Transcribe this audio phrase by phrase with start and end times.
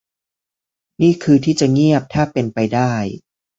[1.01, 2.93] นี่คือที่จะเงียบถ้าเป็นไปได้